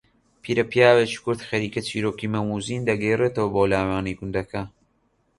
پیرەپیاوێکی 0.43 1.21
کورد 1.23 1.41
خەریکە 1.49 1.81
چیرۆکی 1.87 2.31
مەم 2.33 2.47
و 2.51 2.57
زین 2.67 2.81
دەگێڕەتەوە 2.89 3.49
بۆ 3.53 3.63
لاوانی 3.71 4.17
گوندەکە 4.19 4.63